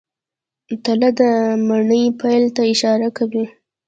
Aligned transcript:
تله 0.83 1.09
د 1.19 1.21
مني 1.67 2.03
پیل 2.19 2.43
ته 2.55 2.61
اشاره 2.73 3.07
کوي. 3.17 3.45